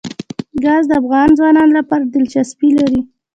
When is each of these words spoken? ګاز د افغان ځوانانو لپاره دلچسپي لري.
ګاز 0.63 0.83
د 0.87 0.91
افغان 1.01 1.29
ځوانانو 1.39 1.73
لپاره 1.79 2.03
دلچسپي 2.13 2.69
لري. 2.79 3.01